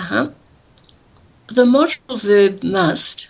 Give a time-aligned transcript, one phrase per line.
[0.00, 0.30] Uh-huh.
[1.48, 3.28] The modal verb must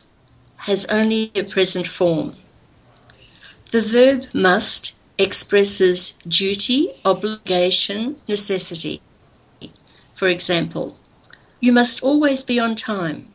[0.68, 2.36] has only a present form.
[3.72, 9.02] The verb must expresses duty, obligation, necessity.
[10.14, 10.96] For example,
[11.60, 13.34] you must always be on time.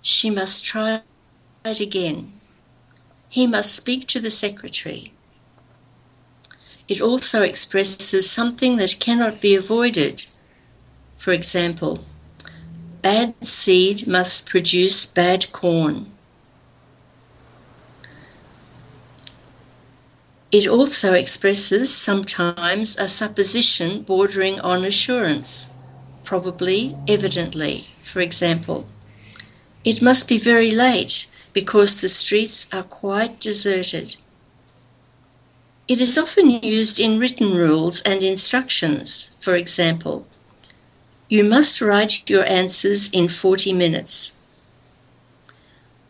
[0.00, 1.02] She must try
[1.66, 2.32] it again.
[3.28, 5.12] He must speak to the secretary.
[6.88, 10.24] It also expresses something that cannot be avoided.
[11.18, 12.04] For example,
[13.08, 16.12] bad seed must produce bad corn.
[20.52, 25.68] It also expresses sometimes a supposition bordering on assurance,
[26.22, 27.86] probably, evidently.
[28.02, 28.86] For example,
[29.84, 34.16] it must be very late because the streets are quite deserted.
[35.92, 39.30] It is often used in written rules and instructions.
[39.40, 40.26] For example,
[41.28, 44.32] you must write your answers in 40 minutes.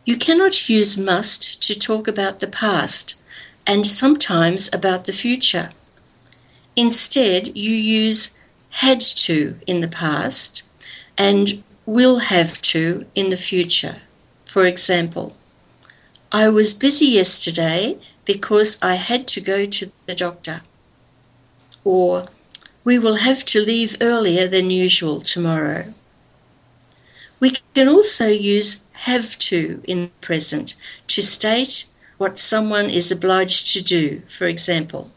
[0.05, 3.15] You cannot use must to talk about the past
[3.67, 5.71] and sometimes about the future.
[6.75, 8.33] Instead, you use
[8.69, 10.63] had to in the past
[11.17, 13.97] and will have to in the future.
[14.45, 15.35] For example,
[16.31, 20.61] I was busy yesterday because I had to go to the doctor.
[21.83, 22.27] Or,
[22.89, 25.93] we will have to leave earlier than usual tomorrow.
[27.39, 30.73] We can also use have to in the present
[31.09, 31.85] to state
[32.17, 34.23] what someone is obliged to do.
[34.27, 35.11] For example,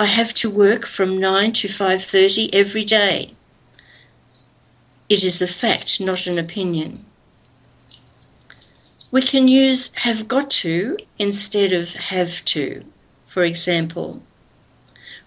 [0.00, 3.34] I have to work from 9 to 5:30 every day.
[5.10, 7.04] It is a fact, not an opinion.
[9.10, 12.82] We can use have got to instead of have to.
[13.26, 14.22] For example,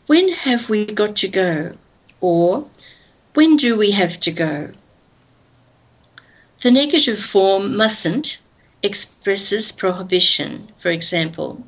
[0.07, 1.77] when have we got to go?
[2.21, 2.69] Or
[3.33, 4.71] when do we have to go?
[6.61, 8.39] The negative form mustn't
[8.81, 10.69] expresses prohibition.
[10.75, 11.63] For example,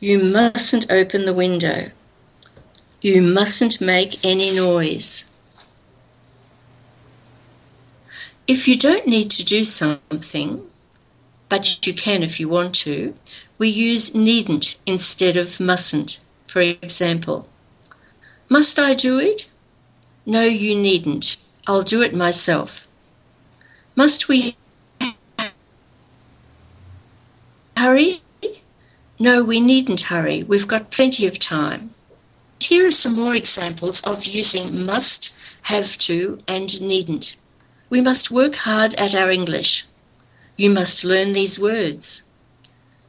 [0.00, 1.90] you mustn't open the window.
[3.00, 5.26] You mustn't make any noise.
[8.46, 10.62] If you don't need to do something,
[11.48, 13.14] but you can if you want to,
[13.58, 16.18] we use needn't instead of mustn't.
[16.46, 17.48] For example,
[18.52, 19.48] must I do it?
[20.26, 21.38] No, you needn't.
[21.66, 22.86] I'll do it myself.
[23.96, 24.56] Must we
[27.74, 28.20] hurry?
[29.18, 30.42] No, we needn't hurry.
[30.42, 31.94] We've got plenty of time.
[32.60, 37.36] Here are some more examples of using must, have to, and needn't.
[37.88, 39.86] We must work hard at our English.
[40.58, 42.22] You must learn these words.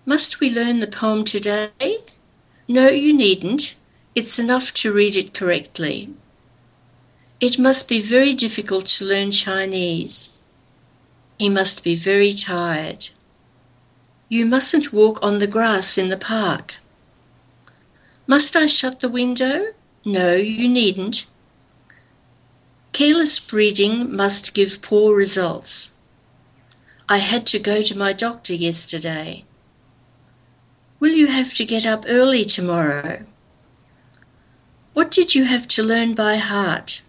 [0.05, 1.97] Must we learn the poem today?
[2.69, 3.75] No, you needn't.
[4.15, 6.13] It's enough to read it correctly.
[7.39, 10.29] It must be very difficult to learn Chinese.
[11.39, 13.07] He must be very tired.
[14.29, 16.75] You mustn't walk on the grass in the park.
[18.27, 19.73] Must I shut the window?
[20.05, 21.25] No, you needn't.
[22.91, 25.95] Careless reading must give poor results.
[27.09, 29.43] I had to go to my doctor yesterday.
[30.99, 33.25] Will you have to get up early tomorrow?
[34.93, 37.01] What did you have to learn by heart?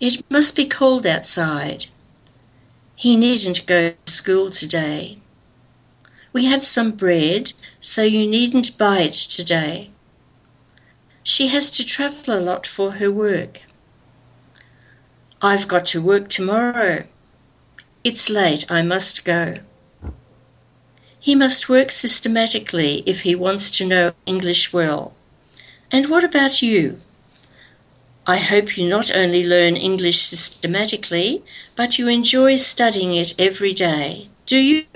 [0.00, 1.86] It must be cold outside.
[2.96, 5.18] He needn't go to school today.
[6.32, 9.90] We have some bread, so you needn't buy it today.
[11.22, 13.62] She has to travel a lot for her work.
[15.40, 17.04] I've got to work tomorrow.
[18.02, 19.58] It's late, I must go.
[21.20, 25.14] He must work systematically if he wants to know English well.
[25.94, 26.98] And what about you?
[28.26, 31.44] I hope you not only learn English systematically,
[31.76, 34.26] but you enjoy studying it every day.
[34.44, 34.86] Do you?